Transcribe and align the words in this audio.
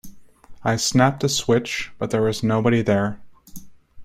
I 0.63 0.77
snapped 0.77 1.19
the 1.19 1.29
switch, 1.29 1.91
but 1.99 2.09
there 2.09 2.23
was 2.23 2.41
nobody 2.41 2.81
there. 2.81 3.19